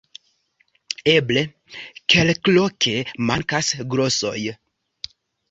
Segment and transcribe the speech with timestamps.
[1.11, 1.43] Eble,
[2.13, 2.95] kelkloke
[3.29, 4.41] mankas glosoj.